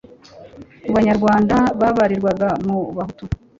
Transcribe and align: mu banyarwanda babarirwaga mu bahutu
mu 0.83 0.91
banyarwanda 0.97 1.55
babarirwaga 1.79 2.49
mu 2.65 2.77
bahutu 2.95 3.23